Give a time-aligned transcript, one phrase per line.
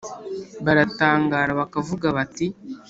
[0.65, 2.45] baratangara bakavuga bati